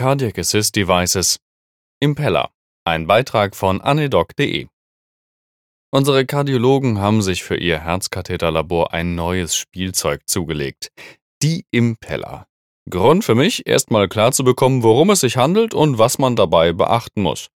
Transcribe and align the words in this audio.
Cardiac 0.00 0.38
Assist 0.38 0.76
Devices 0.76 1.36
Impeller. 2.00 2.48
Ein 2.86 3.06
Beitrag 3.06 3.54
von 3.54 3.82
anedoc.de. 3.82 4.66
Unsere 5.92 6.24
Kardiologen 6.24 7.00
haben 7.00 7.20
sich 7.20 7.42
für 7.42 7.58
ihr 7.58 7.80
Herzkatheterlabor 7.80 8.94
ein 8.94 9.14
neues 9.14 9.54
Spielzeug 9.54 10.22
zugelegt. 10.24 10.90
Die 11.42 11.66
Impeller. 11.70 12.46
Grund 12.88 13.26
für 13.26 13.34
mich, 13.34 13.66
erstmal 13.66 14.08
klar 14.08 14.32
zu 14.32 14.42
bekommen, 14.42 14.82
worum 14.82 15.10
es 15.10 15.20
sich 15.20 15.36
handelt 15.36 15.74
und 15.74 15.98
was 15.98 16.18
man 16.18 16.34
dabei 16.34 16.72
beachten 16.72 17.20
muss. 17.20 17.50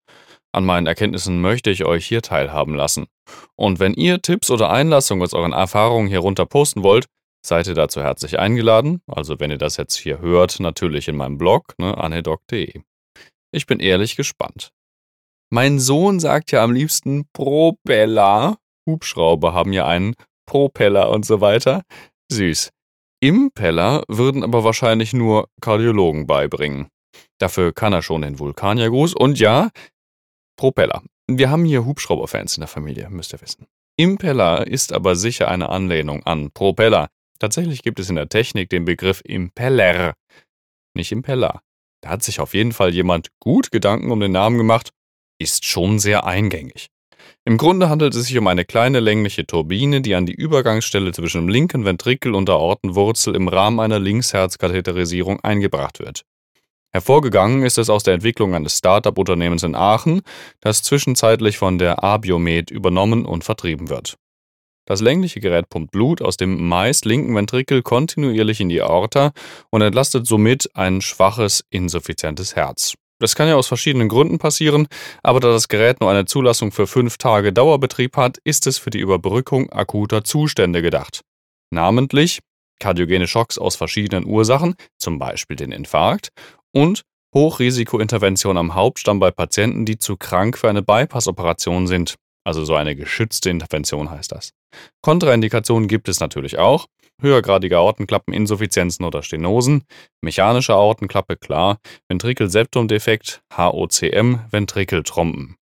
An 0.52 0.66
meinen 0.66 0.86
Erkenntnissen 0.86 1.40
möchte 1.40 1.70
ich 1.70 1.86
euch 1.86 2.06
hier 2.06 2.22
teilhaben 2.22 2.76
lassen. 2.76 3.06
Und 3.56 3.80
wenn 3.80 3.94
ihr 3.94 4.22
Tipps 4.22 4.52
oder 4.52 4.70
Einlassungen 4.70 5.24
aus 5.24 5.34
euren 5.34 5.54
Erfahrungen 5.54 6.10
hier 6.10 6.20
runter 6.20 6.46
posten 6.46 6.84
wollt, 6.84 7.06
seid 7.46 7.68
ihr 7.68 7.74
dazu 7.74 8.02
herzlich 8.02 8.40
eingeladen. 8.40 9.02
Also 9.08 9.40
wenn 9.40 9.52
ihr 9.52 9.58
das 9.58 9.78
jetzt 9.78 9.96
hier 9.96 10.20
hört, 10.20 10.60
natürlich 10.60 11.08
in 11.08 11.16
meinem 11.16 11.38
Blog, 11.38 11.74
ne, 11.78 11.98
anedoc.de. 11.98 12.82
Ich 13.52 13.66
bin 13.66 13.80
ehrlich 13.80 14.16
gespannt. 14.16 14.72
Mein 15.52 15.80
Sohn 15.80 16.20
sagt 16.20 16.52
ja 16.52 16.64
am 16.64 16.74
liebsten 16.74 17.26
Propeller. 17.34 18.58
Hubschrauber 18.88 19.54
haben 19.54 19.72
ja 19.72 19.86
einen 19.86 20.16
Propeller 20.48 21.12
und 21.12 21.26
so 21.26 21.42
weiter. 21.42 21.84
Süß. 22.32 22.72
Impeller 23.22 24.04
würden 24.08 24.44
aber 24.44 24.64
wahrscheinlich 24.64 25.14
nur 25.14 25.48
Kardiologen 25.62 26.28
beibringen. 26.28 26.88
Dafür 27.40 27.72
kann 27.72 27.94
er 27.94 28.02
schon 28.02 28.24
den 28.24 28.40
Vulkaniergruß 28.40 29.14
und 29.14 29.40
ja, 29.40 29.70
Propeller. 30.58 31.04
Wir 31.30 31.50
haben 31.50 31.66
hier 31.66 31.86
Hubschrauberfans 31.86 32.58
in 32.58 32.62
der 32.62 32.68
Familie, 32.68 33.10
müsst 33.10 33.34
ihr 33.34 33.42
wissen. 33.42 33.68
Impeller 33.96 34.66
ist 34.68 34.92
aber 34.92 35.16
sicher 35.16 35.48
eine 35.48 35.70
Anlehnung 35.70 36.24
an 36.24 36.52
Propeller. 36.52 37.10
Tatsächlich 37.40 37.82
gibt 37.82 38.00
es 38.00 38.10
in 38.10 38.16
der 38.16 38.30
Technik 38.30 38.70
den 38.70 38.86
Begriff 38.86 39.22
Impeller, 39.24 40.14
nicht 40.94 41.12
Impeller. 41.12 41.62
Da 42.02 42.10
hat 42.10 42.24
sich 42.24 42.40
auf 42.40 42.54
jeden 42.54 42.74
Fall 42.74 42.94
jemand 42.94 43.30
gut 43.40 43.72
Gedanken 43.72 44.12
um 44.12 44.20
den 44.20 44.32
Namen 44.32 44.58
gemacht, 44.58 44.92
ist 45.40 45.66
schon 45.66 46.00
sehr 46.00 46.26
eingängig. 46.26 46.90
Im 47.46 47.58
Grunde 47.58 47.90
handelt 47.90 48.16
es 48.16 48.28
sich 48.28 48.38
um 48.38 48.48
eine 48.48 48.66
kleine 48.66 49.00
längliche 49.00 49.46
Turbine, 49.46 50.02
die 50.02 50.16
an 50.16 50.26
die 50.26 50.34
Übergangsstelle 50.34 51.12
zwischen 51.12 51.42
dem 51.42 51.50
linken 51.50 51.86
Ventrikel 51.86 52.36
und 52.36 52.48
der 52.48 52.56
Aortenwurzel 52.56 53.36
im 53.36 53.48
Rahmen 53.48 53.80
einer 53.80 54.00
Linksherzkatheterisierung 54.00 55.40
eingebracht 55.42 56.00
wird. 56.00 56.24
Hervorgegangen 56.92 57.64
ist 57.64 57.78
es 57.78 57.90
aus 57.90 58.04
der 58.04 58.14
Entwicklung 58.14 58.54
eines 58.54 58.78
Start-up-Unternehmens 58.78 59.64
in 59.64 59.76
Aachen, 59.76 60.22
das 60.62 60.84
zwischenzeitlich 60.84 61.58
von 61.58 61.80
der 61.80 62.04
Abiomed 62.04 62.70
übernommen 62.70 63.26
und 63.26 63.44
vertrieben 63.44 63.90
wird. 63.90 64.18
Das 64.86 65.02
längliche 65.02 65.40
Gerät 65.40 65.70
pumpt 65.70 65.92
Blut 65.92 66.22
aus 66.22 66.38
dem 66.38 66.68
meist 66.68 67.06
linken 67.06 67.36
Ventrikel 67.36 67.82
kontinuierlich 67.82 68.60
in 68.60 68.70
die 68.70 68.82
Aorta 68.82 69.32
und 69.70 69.82
entlastet 69.82 70.28
somit 70.28 70.70
ein 70.76 71.02
schwaches, 71.02 71.64
insuffizientes 71.70 72.56
Herz. 72.56 72.96
Das 73.20 73.36
kann 73.36 73.48
ja 73.48 73.56
aus 73.56 73.68
verschiedenen 73.68 74.10
Gründen 74.10 74.40
passieren, 74.40 74.88
aber 75.22 75.40
da 75.40 75.50
das 75.50 75.70
Gerät 75.70 76.02
nur 76.02 76.12
eine 76.12 76.26
Zulassung 76.26 76.74
für 76.74 76.88
fünf 76.88 77.18
Tage 77.18 77.54
Dauerbetrieb 77.54 78.18
hat, 78.18 78.40
ist 78.44 78.68
es 78.68 78.78
für 78.78 78.90
die 78.90 79.00
Überbrückung 79.00 79.72
akuter 79.72 80.26
Zustände 80.26 80.82
gedacht. 80.82 81.22
Namentlich 81.72 82.40
kardiogene 82.80 83.28
Schocks 83.28 83.58
aus 83.58 83.78
verschiedenen 83.78 84.26
Ursachen, 84.26 84.76
zum 84.98 85.20
Beispiel 85.20 85.56
den 85.56 85.72
Infarkt, 85.72 86.30
und 86.74 87.04
Hochrisikointervention 87.34 88.58
am 88.58 88.76
Hauptstamm 88.76 89.20
bei 89.20 89.32
Patienten, 89.32 89.86
die 89.86 89.98
zu 89.98 90.18
krank 90.18 90.58
für 90.58 90.70
eine 90.70 90.84
Bypass-Operation 90.84 91.88
sind. 91.88 92.16
Also 92.44 92.66
so 92.66 92.76
eine 92.76 92.96
geschützte 92.96 93.50
Intervention 93.50 94.12
heißt 94.12 94.34
das. 94.34 94.52
Kontraindikationen 95.02 95.88
gibt 95.88 96.10
es 96.10 96.20
natürlich 96.20 96.58
auch. 96.58 96.88
Höhergradige 97.22 97.78
Aortenklappeninsuffizienzen 97.78 99.06
oder 99.06 99.22
Stenosen, 99.22 99.84
mechanische 100.22 100.74
Aortenklappe 100.74 101.38
klar, 101.38 101.78
Ventrikelseptumdefekt, 102.10 103.42
HOCM, 103.56 104.40
Ventrikeltrompen. 104.52 105.56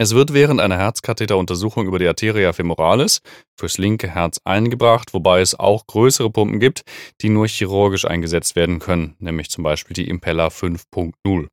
Es 0.00 0.14
wird 0.14 0.32
während 0.32 0.60
einer 0.60 0.78
Herzkatheteruntersuchung 0.78 1.86
über 1.86 1.98
die 1.98 2.06
Arteria 2.06 2.52
femoralis 2.52 3.20
fürs 3.58 3.78
linke 3.78 4.08
Herz 4.08 4.40
eingebracht, 4.44 5.12
wobei 5.12 5.40
es 5.40 5.58
auch 5.58 5.88
größere 5.88 6.30
Pumpen 6.30 6.60
gibt, 6.60 6.82
die 7.20 7.28
nur 7.28 7.48
chirurgisch 7.48 8.04
eingesetzt 8.04 8.54
werden 8.54 8.78
können, 8.78 9.16
nämlich 9.18 9.50
zum 9.50 9.64
Beispiel 9.64 9.94
die 9.94 10.08
Impeller 10.08 10.48
5.0. 10.48 11.48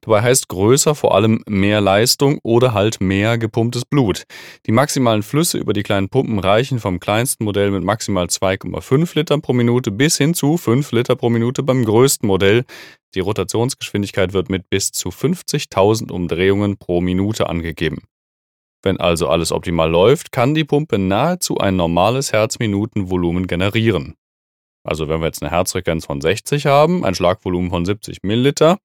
Dabei 0.00 0.22
heißt 0.22 0.48
größer 0.48 0.94
vor 0.94 1.14
allem 1.14 1.42
mehr 1.46 1.80
Leistung 1.80 2.38
oder 2.42 2.74
halt 2.74 3.00
mehr 3.00 3.38
gepumptes 3.38 3.84
Blut. 3.84 4.24
Die 4.66 4.72
maximalen 4.72 5.22
Flüsse 5.22 5.58
über 5.58 5.72
die 5.72 5.82
kleinen 5.82 6.08
Pumpen 6.08 6.38
reichen 6.38 6.78
vom 6.78 7.00
kleinsten 7.00 7.44
Modell 7.44 7.70
mit 7.70 7.84
maximal 7.84 8.26
2,5 8.26 9.14
Litern 9.14 9.42
pro 9.42 9.52
Minute 9.52 9.90
bis 9.90 10.16
hin 10.16 10.34
zu 10.34 10.56
5 10.56 10.92
Liter 10.92 11.16
pro 11.16 11.30
Minute 11.30 11.62
beim 11.62 11.84
größten 11.84 12.26
Modell. 12.26 12.64
Die 13.14 13.20
Rotationsgeschwindigkeit 13.20 14.32
wird 14.32 14.50
mit 14.50 14.68
bis 14.70 14.92
zu 14.92 15.08
50.000 15.08 16.10
Umdrehungen 16.10 16.76
pro 16.76 17.00
Minute 17.00 17.48
angegeben. 17.48 18.02
Wenn 18.82 19.00
also 19.00 19.28
alles 19.28 19.50
optimal 19.50 19.90
läuft, 19.90 20.30
kann 20.30 20.54
die 20.54 20.64
Pumpe 20.64 20.98
nahezu 20.98 21.58
ein 21.58 21.76
normales 21.76 22.32
Herzminutenvolumen 22.32 23.46
generieren. 23.46 24.14
Also 24.84 25.08
wenn 25.08 25.20
wir 25.20 25.26
jetzt 25.26 25.42
eine 25.42 25.50
Herzfrequenz 25.50 26.06
von 26.06 26.20
60 26.20 26.66
haben, 26.66 27.04
ein 27.04 27.14
Schlagvolumen 27.14 27.70
von 27.70 27.84
70 27.84 28.22
Milliliter, 28.22 28.78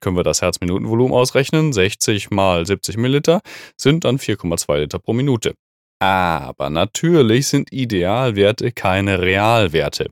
können 0.00 0.16
wir 0.16 0.22
das 0.22 0.42
Herzminutenvolumen 0.42 1.14
ausrechnen. 1.14 1.72
60 1.72 2.30
mal 2.30 2.66
70 2.66 2.96
Milliliter 2.96 3.40
sind 3.76 4.04
dann 4.04 4.18
4,2 4.18 4.78
Liter 4.78 4.98
pro 4.98 5.12
Minute. 5.12 5.54
Aber 5.98 6.70
natürlich 6.70 7.48
sind 7.48 7.72
Idealwerte 7.72 8.72
keine 8.72 9.20
Realwerte. 9.20 10.10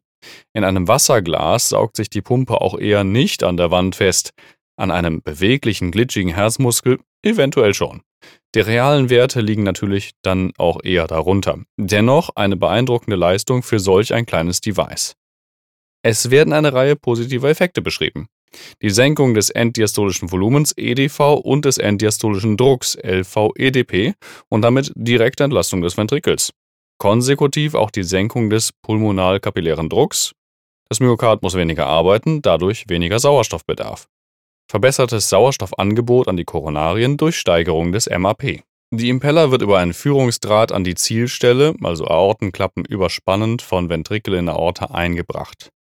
In 0.54 0.64
einem 0.64 0.88
Wasserglas 0.88 1.68
saugt 1.68 1.96
sich 1.96 2.08
die 2.08 2.22
Pumpe 2.22 2.60
auch 2.60 2.78
eher 2.78 3.04
nicht 3.04 3.42
an 3.42 3.56
der 3.56 3.70
Wand 3.70 3.96
fest. 3.96 4.32
An 4.76 4.90
einem 4.90 5.22
beweglichen, 5.22 5.90
glitschigen 5.90 6.34
Herzmuskel 6.34 6.98
eventuell 7.22 7.74
schon. 7.74 8.02
Die 8.54 8.60
realen 8.60 9.10
Werte 9.10 9.40
liegen 9.40 9.62
natürlich 9.62 10.12
dann 10.22 10.52
auch 10.58 10.82
eher 10.82 11.06
darunter. 11.06 11.58
Dennoch 11.76 12.30
eine 12.34 12.56
beeindruckende 12.56 13.16
Leistung 13.16 13.62
für 13.62 13.78
solch 13.78 14.14
ein 14.14 14.26
kleines 14.26 14.60
Device. 14.60 15.16
Es 16.02 16.30
werden 16.30 16.52
eine 16.52 16.72
Reihe 16.72 16.96
positiver 16.96 17.48
Effekte 17.48 17.82
beschrieben. 17.82 18.28
Die 18.82 18.90
Senkung 18.90 19.34
des 19.34 19.50
enddiastolischen 19.50 20.30
Volumens 20.30 20.72
EDV 20.76 21.34
und 21.34 21.64
des 21.64 21.78
enddiastolischen 21.78 22.56
Drucks 22.56 22.96
LV-EDP 23.02 24.14
und 24.48 24.62
damit 24.62 24.92
direkte 24.94 25.44
Entlastung 25.44 25.82
des 25.82 25.96
Ventrikels. 25.96 26.50
Konsekutiv 26.98 27.74
auch 27.74 27.90
die 27.90 28.04
Senkung 28.04 28.50
des 28.50 28.72
pulmonal-kapillären 28.82 29.88
Drucks. 29.88 30.32
Das 30.88 31.00
Myokard 31.00 31.42
muss 31.42 31.54
weniger 31.54 31.86
arbeiten, 31.86 32.42
dadurch 32.42 32.84
weniger 32.88 33.18
Sauerstoffbedarf. 33.18 34.06
Verbessertes 34.70 35.28
Sauerstoffangebot 35.28 36.28
an 36.28 36.36
die 36.36 36.44
Koronarien 36.44 37.16
durch 37.16 37.36
Steigerung 37.36 37.92
des 37.92 38.08
MAP. 38.08 38.62
Die 38.90 39.08
Impeller 39.08 39.50
wird 39.50 39.62
über 39.62 39.78
einen 39.78 39.92
Führungsdraht 39.92 40.70
an 40.70 40.84
die 40.84 40.94
Zielstelle, 40.94 41.74
also 41.82 42.06
Aortenklappen 42.06 42.84
überspannend, 42.84 43.60
von 43.60 43.88
Ventrikel 43.88 44.34
in 44.34 44.48
Aorta 44.48 44.86
eingebracht. 44.86 45.70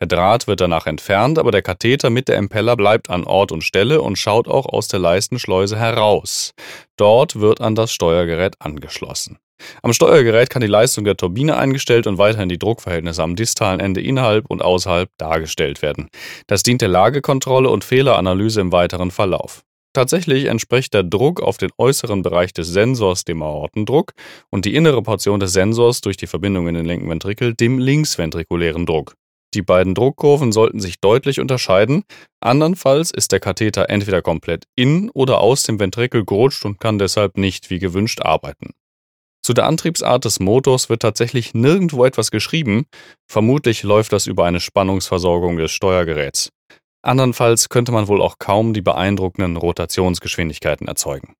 Der 0.00 0.06
Draht 0.06 0.46
wird 0.46 0.60
danach 0.60 0.86
entfernt, 0.86 1.38
aber 1.38 1.50
der 1.50 1.62
Katheter 1.62 2.10
mit 2.10 2.28
der 2.28 2.36
Impeller 2.36 2.76
bleibt 2.76 3.10
an 3.10 3.24
Ort 3.24 3.52
und 3.52 3.62
Stelle 3.62 4.02
und 4.02 4.16
schaut 4.16 4.48
auch 4.48 4.66
aus 4.66 4.88
der 4.88 5.00
Leistenschleuse 5.00 5.78
heraus. 5.78 6.52
Dort 6.96 7.40
wird 7.40 7.60
an 7.60 7.74
das 7.74 7.92
Steuergerät 7.92 8.56
angeschlossen. 8.58 9.38
Am 9.82 9.92
Steuergerät 9.92 10.50
kann 10.50 10.62
die 10.62 10.68
Leistung 10.68 11.04
der 11.04 11.16
Turbine 11.16 11.56
eingestellt 11.56 12.06
und 12.06 12.18
weiterhin 12.18 12.48
die 12.48 12.58
Druckverhältnisse 12.58 13.22
am 13.22 13.36
distalen 13.36 13.80
Ende 13.80 14.00
innerhalb 14.00 14.46
und 14.50 14.62
außerhalb 14.62 15.08
dargestellt 15.18 15.82
werden. 15.82 16.08
Das 16.46 16.62
dient 16.62 16.80
der 16.80 16.88
Lagekontrolle 16.88 17.70
und 17.70 17.84
Fehleranalyse 17.84 18.60
im 18.60 18.72
weiteren 18.72 19.10
Verlauf. 19.10 19.62
Tatsächlich 19.94 20.46
entspricht 20.46 20.94
der 20.94 21.02
Druck 21.02 21.42
auf 21.42 21.58
den 21.58 21.70
äußeren 21.76 22.22
Bereich 22.22 22.54
des 22.54 22.68
Sensors 22.68 23.24
dem 23.24 23.42
Aortendruck 23.42 24.12
und 24.50 24.64
die 24.64 24.74
innere 24.74 25.02
Portion 25.02 25.38
des 25.38 25.52
Sensors 25.52 26.00
durch 26.00 26.16
die 26.16 26.26
Verbindung 26.26 26.66
in 26.66 26.74
den 26.74 26.86
linken 26.86 27.10
Ventrikel 27.10 27.54
dem 27.54 27.78
linksventrikulären 27.78 28.86
Druck. 28.86 29.14
Die 29.54 29.62
beiden 29.62 29.94
Druckkurven 29.94 30.50
sollten 30.52 30.80
sich 30.80 31.00
deutlich 31.00 31.38
unterscheiden, 31.40 32.04
andernfalls 32.40 33.10
ist 33.10 33.32
der 33.32 33.40
Katheter 33.40 33.90
entweder 33.90 34.22
komplett 34.22 34.64
in 34.76 35.10
oder 35.10 35.40
aus 35.40 35.62
dem 35.64 35.78
Ventrikel 35.78 36.24
gerutscht 36.24 36.64
und 36.64 36.80
kann 36.80 36.98
deshalb 36.98 37.36
nicht 37.36 37.68
wie 37.68 37.78
gewünscht 37.78 38.20
arbeiten. 38.22 38.70
Zu 39.44 39.54
der 39.54 39.66
Antriebsart 39.66 40.24
des 40.24 40.38
Motors 40.38 40.88
wird 40.88 41.02
tatsächlich 41.02 41.52
nirgendwo 41.52 42.04
etwas 42.04 42.30
geschrieben, 42.30 42.86
vermutlich 43.26 43.82
läuft 43.82 44.12
das 44.12 44.26
über 44.26 44.44
eine 44.44 44.60
Spannungsversorgung 44.60 45.56
des 45.56 45.72
Steuergeräts. 45.72 46.50
Andernfalls 47.04 47.68
könnte 47.68 47.90
man 47.90 48.06
wohl 48.06 48.22
auch 48.22 48.36
kaum 48.38 48.72
die 48.72 48.82
beeindruckenden 48.82 49.56
Rotationsgeschwindigkeiten 49.56 50.86
erzeugen. 50.86 51.34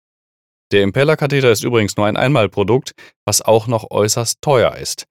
Der 0.72 0.82
Impellerkatheter 0.82 1.52
ist 1.52 1.62
übrigens 1.62 1.96
nur 1.96 2.06
ein 2.06 2.16
Einmalprodukt, 2.16 2.92
was 3.24 3.42
auch 3.42 3.68
noch 3.68 3.90
äußerst 3.90 4.40
teuer 4.40 4.74
ist. 4.76 5.04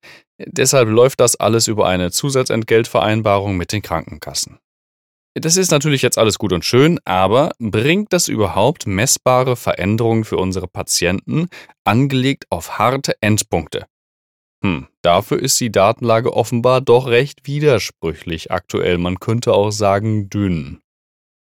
Deshalb 0.48 0.90
läuft 0.90 1.20
das 1.20 1.36
alles 1.36 1.68
über 1.68 1.88
eine 1.88 2.12
Zusatzentgeltvereinbarung 2.12 3.58
mit 3.58 3.72
den 3.72 3.82
Krankenkassen. 3.82 4.60
Das 5.34 5.56
ist 5.56 5.72
natürlich 5.72 6.02
jetzt 6.02 6.18
alles 6.18 6.38
gut 6.38 6.52
und 6.52 6.66
schön, 6.66 7.00
aber 7.06 7.52
bringt 7.58 8.12
das 8.12 8.28
überhaupt 8.28 8.86
messbare 8.86 9.56
Veränderungen 9.56 10.26
für 10.26 10.36
unsere 10.36 10.68
Patienten, 10.68 11.48
angelegt 11.86 12.46
auf 12.50 12.78
harte 12.78 13.14
Endpunkte? 13.22 13.86
Hm, 14.64 14.88
dafür 15.02 15.40
ist 15.40 15.60
die 15.60 15.72
Datenlage 15.72 16.34
offenbar 16.34 16.82
doch 16.82 17.08
recht 17.08 17.48
widersprüchlich 17.48 18.52
aktuell, 18.52 18.98
man 18.98 19.20
könnte 19.20 19.54
auch 19.54 19.72
sagen 19.72 20.30
dünn. 20.30 20.82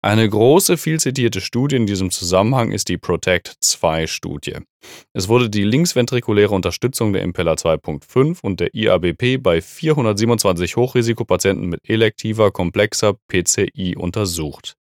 Eine 0.05 0.29
große, 0.29 0.77
viel 0.77 1.01
zitierte 1.01 1.41
Studie 1.41 1.77
in 1.77 1.87
diesem 1.87 2.11
Zusammenhang 2.11 2.73
ist 2.73 2.91
die 2.91 2.99
PROTECT-2-Studie. 2.99 4.57
Es 5.15 5.31
wurde 5.31 5.49
die 5.49 5.65
linksventrikuläre 5.65 6.55
Unterstützung 6.55 7.15
der 7.15 7.23
Impeller 7.23 7.55
2.5 7.55 8.43
und 8.43 8.61
der 8.61 8.75
IABP 8.75 9.39
bei 9.39 9.63
427 9.63 10.77
Hochrisikopatienten 10.77 11.71
mit 11.71 11.89
elektiver 11.89 12.51
komplexer 12.51 13.15
PCI 13.29 13.97
untersucht. 13.97 14.77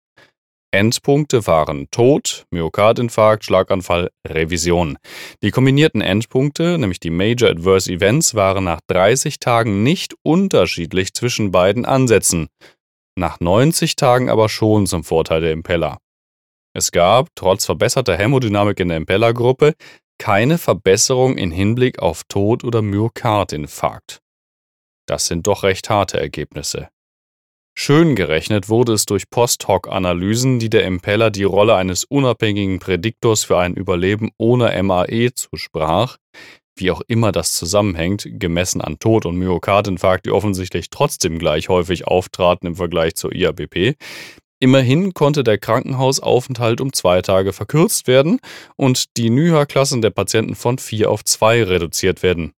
Endpunkte 0.72 1.48
waren 1.48 1.88
Tod, 1.90 2.46
Myokardinfarkt, 2.52 3.46
Schlaganfall, 3.46 4.10
Revision. 4.28 4.98
Die 5.42 5.52
kombinierten 5.52 6.02
Endpunkte, 6.02 6.78
nämlich 6.78 7.00
die 7.00 7.12
Major 7.12 7.50
Adverse 7.50 7.90
Events, 7.90 8.36
waren 8.36 8.66
nach 8.66 8.82
30 8.88 9.40
Tagen 9.40 9.84
nicht 9.84 10.16
unterschiedlich 10.22 11.14
zwischen 11.14 11.54
beiden 11.54 11.86
Ansätzen 11.86 12.50
nach 13.16 13.40
90 13.40 13.96
Tagen 13.96 14.30
aber 14.30 14.50
schon 14.50 14.88
zum 14.88 15.04
Vorteil 15.04 15.42
der 15.42 15.52
Impeller. 15.52 16.00
Es 16.76 16.92
gab, 16.92 17.30
trotz 17.36 17.66
verbesserter 17.66 18.18
Hämodynamik 18.18 18.80
in 18.80 18.90
der 18.90 18.98
Impellergruppe, 18.98 19.76
keine 20.18 20.58
Verbesserung 20.58 21.38
in 21.38 21.52
Hinblick 21.52 22.00
auf 22.00 22.24
Tod 22.28 22.64
oder 22.64 22.82
Myokardinfarkt. 22.82 24.22
Das 25.08 25.28
sind 25.28 25.48
doch 25.48 25.64
recht 25.64 25.90
harte 25.90 26.20
Ergebnisse. 26.20 26.90
Schön 27.76 28.16
gerechnet 28.16 28.70
wurde 28.70 28.94
es 28.94 29.06
durch 29.06 29.30
Post-Hoc-Analysen, 29.30 30.60
die 30.60 30.70
der 30.70 30.86
Impeller 30.86 31.32
die 31.32 31.44
Rolle 31.44 31.76
eines 31.76 32.04
unabhängigen 32.04 32.80
Prädiktors 32.80 33.44
für 33.44 33.58
ein 33.58 33.74
Überleben 33.74 34.30
ohne 34.38 34.82
MAE 34.84 35.34
zusprach, 35.34 36.18
wie 36.76 36.92
auch 36.92 37.02
immer 37.08 37.32
das 37.32 37.56
zusammenhängt, 37.56 38.28
gemessen 38.28 38.82
an 38.82 39.00
Tod 39.00 39.26
und 39.26 39.38
Myokardinfarkt, 39.38 40.26
die 40.26 40.32
offensichtlich 40.32 40.90
trotzdem 40.90 41.40
gleich 41.40 41.70
häufig 41.70 42.08
auftraten 42.08 42.68
im 42.68 42.76
Vergleich 42.76 43.16
zur 43.16 43.34
IABP. 43.34 43.96
Immerhin 44.60 45.14
konnte 45.14 45.44
der 45.44 45.58
Krankenhausaufenthalt 45.58 46.80
um 46.80 46.94
zwei 46.94 47.22
Tage 47.22 47.52
verkürzt 47.52 48.08
werden 48.08 48.40
und 48.78 49.18
die 49.18 49.30
NYHA-Klassen 49.30 50.02
der 50.02 50.12
Patienten 50.12 50.56
von 50.56 50.78
vier 50.78 51.12
auf 51.12 51.26
zwei 51.26 51.64
reduziert 51.64 52.24
werden. 52.24 52.54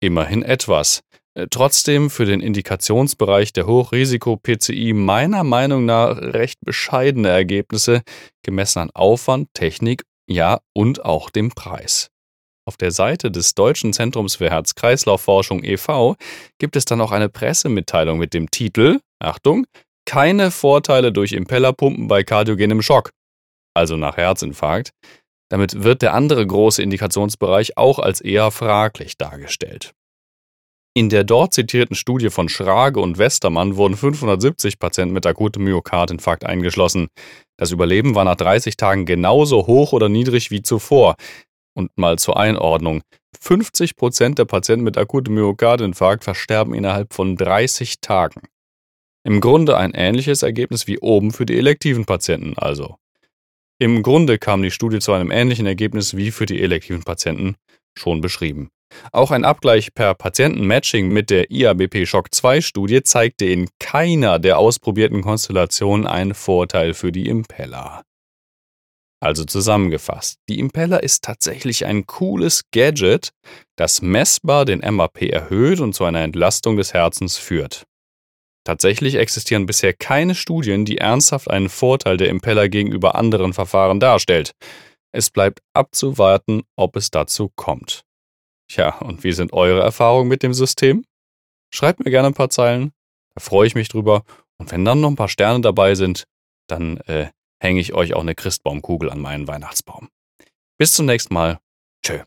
Immerhin 0.00 0.42
etwas. 0.42 1.02
Äh, 1.34 1.46
trotzdem 1.50 2.10
für 2.10 2.24
den 2.24 2.40
Indikationsbereich 2.40 3.52
der 3.52 3.66
Hochrisiko-PCI 3.66 4.92
meiner 4.92 5.44
Meinung 5.44 5.84
nach 5.84 6.16
recht 6.16 6.58
bescheidene 6.64 7.28
Ergebnisse, 7.28 8.02
gemessen 8.42 8.78
an 8.78 8.90
Aufwand, 8.94 9.48
Technik, 9.54 10.04
ja 10.28 10.60
und 10.72 11.04
auch 11.04 11.30
dem 11.30 11.50
Preis. 11.50 12.10
Auf 12.66 12.76
der 12.76 12.90
Seite 12.90 13.30
des 13.30 13.54
Deutschen 13.54 13.92
Zentrums 13.92 14.36
für 14.36 14.50
Herz-Kreislauf-Forschung 14.50 15.64
e.V. 15.64 16.16
gibt 16.58 16.76
es 16.76 16.84
dann 16.84 17.00
auch 17.00 17.10
eine 17.10 17.28
Pressemitteilung 17.28 18.18
mit 18.18 18.34
dem 18.34 18.50
Titel, 18.50 19.00
Achtung, 19.18 19.66
keine 20.06 20.50
Vorteile 20.50 21.12
durch 21.12 21.32
Impellerpumpen 21.32 22.08
bei 22.08 22.22
kardiogenem 22.22 22.82
Schock, 22.82 23.10
also 23.74 23.96
nach 23.96 24.16
Herzinfarkt. 24.16 24.90
Damit 25.50 25.82
wird 25.82 26.02
der 26.02 26.14
andere 26.14 26.46
große 26.46 26.82
Indikationsbereich 26.82 27.76
auch 27.76 27.98
als 27.98 28.20
eher 28.20 28.50
fraglich 28.50 29.16
dargestellt. 29.16 29.92
In 30.96 31.08
der 31.08 31.22
dort 31.22 31.54
zitierten 31.54 31.94
Studie 31.94 32.30
von 32.30 32.48
Schrage 32.48 33.00
und 33.00 33.16
Westermann 33.16 33.76
wurden 33.76 33.96
570 33.96 34.80
Patienten 34.80 35.14
mit 35.14 35.24
akutem 35.24 35.62
Myokardinfarkt 35.62 36.44
eingeschlossen. 36.44 37.08
Das 37.56 37.70
Überleben 37.70 38.16
war 38.16 38.24
nach 38.24 38.34
30 38.34 38.76
Tagen 38.76 39.06
genauso 39.06 39.68
hoch 39.68 39.92
oder 39.92 40.08
niedrig 40.08 40.50
wie 40.50 40.62
zuvor. 40.62 41.14
Und 41.74 41.90
mal 41.96 42.18
zur 42.18 42.36
Einordnung. 42.36 43.02
50 43.40 43.96
Prozent 43.96 44.38
der 44.38 44.44
Patienten 44.44 44.84
mit 44.84 44.98
akutem 44.98 45.34
Myokardinfarkt 45.34 46.24
versterben 46.24 46.74
innerhalb 46.74 47.14
von 47.14 47.36
30 47.36 48.00
Tagen. 48.00 48.42
Im 49.24 49.40
Grunde 49.40 49.76
ein 49.76 49.92
ähnliches 49.94 50.42
Ergebnis 50.42 50.86
wie 50.86 50.98
oben 50.98 51.30
für 51.30 51.46
die 51.46 51.58
elektiven 51.58 52.06
Patienten 52.06 52.56
also. 52.56 52.96
Im 53.78 54.02
Grunde 54.02 54.38
kam 54.38 54.62
die 54.62 54.70
Studie 54.70 54.98
zu 54.98 55.12
einem 55.12 55.30
ähnlichen 55.30 55.66
Ergebnis 55.66 56.16
wie 56.16 56.30
für 56.30 56.46
die 56.46 56.62
elektiven 56.62 57.02
Patienten, 57.02 57.56
schon 57.96 58.20
beschrieben. 58.20 58.70
Auch 59.12 59.30
ein 59.30 59.44
Abgleich 59.44 59.94
per 59.94 60.14
Patientenmatching 60.14 61.08
mit 61.08 61.30
der 61.30 61.50
IABP 61.50 62.06
Shock 62.06 62.34
2 62.34 62.60
Studie 62.60 63.02
zeigte 63.02 63.46
in 63.46 63.68
keiner 63.78 64.38
der 64.38 64.58
ausprobierten 64.58 65.22
Konstellationen 65.22 66.06
einen 66.06 66.34
Vorteil 66.34 66.94
für 66.94 67.12
die 67.12 67.28
Impeller. 67.28 68.02
Also 69.22 69.44
zusammengefasst, 69.44 70.38
die 70.48 70.58
Impeller 70.58 71.02
ist 71.02 71.22
tatsächlich 71.22 71.84
ein 71.84 72.06
cooles 72.06 72.62
Gadget, 72.72 73.30
das 73.76 74.00
messbar 74.00 74.64
den 74.64 74.80
MAP 74.80 75.22
erhöht 75.22 75.80
und 75.80 75.92
zu 75.92 76.04
einer 76.04 76.22
Entlastung 76.22 76.76
des 76.78 76.94
Herzens 76.94 77.36
führt. 77.36 77.84
Tatsächlich 78.64 79.16
existieren 79.16 79.66
bisher 79.66 79.92
keine 79.92 80.34
Studien, 80.34 80.84
die 80.84 80.98
ernsthaft 80.98 81.50
einen 81.50 81.68
Vorteil 81.68 82.16
der 82.16 82.28
Impeller 82.28 82.68
gegenüber 82.68 83.14
anderen 83.14 83.52
Verfahren 83.52 84.00
darstellt. 84.00 84.52
Es 85.12 85.30
bleibt 85.30 85.60
abzuwarten, 85.74 86.62
ob 86.76 86.96
es 86.96 87.10
dazu 87.10 87.50
kommt. 87.56 88.04
Tja, 88.70 88.98
und 89.00 89.24
wie 89.24 89.32
sind 89.32 89.52
eure 89.52 89.80
Erfahrungen 89.80 90.28
mit 90.28 90.42
dem 90.42 90.54
System? 90.54 91.04
Schreibt 91.74 92.04
mir 92.04 92.10
gerne 92.10 92.28
ein 92.28 92.34
paar 92.34 92.50
Zeilen, 92.50 92.92
da 93.34 93.40
freue 93.40 93.66
ich 93.66 93.74
mich 93.74 93.88
drüber. 93.88 94.24
Und 94.58 94.70
wenn 94.70 94.84
dann 94.84 95.00
noch 95.00 95.10
ein 95.10 95.16
paar 95.16 95.28
Sterne 95.28 95.60
dabei 95.60 95.94
sind, 95.94 96.24
dann 96.68 96.98
äh, 96.98 97.30
hänge 97.60 97.80
ich 97.80 97.94
euch 97.94 98.14
auch 98.14 98.22
eine 98.22 98.34
Christbaumkugel 98.34 99.10
an 99.10 99.20
meinen 99.20 99.46
Weihnachtsbaum. 99.46 100.08
Bis 100.78 100.92
zum 100.94 101.06
nächsten 101.06 101.34
Mal. 101.34 101.60
Tschö. 102.02 102.24